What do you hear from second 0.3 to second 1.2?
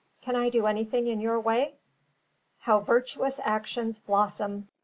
I do anything in